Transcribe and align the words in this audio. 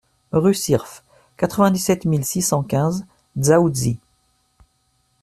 Rue 0.31 0.55
Sirf, 0.55 1.03
quatre-vingt-dix-sept 1.37 2.05
mille 2.05 2.25
six 2.25 2.41
cent 2.41 2.63
quinze 2.63 3.05
Dzaoudzi 3.37 3.99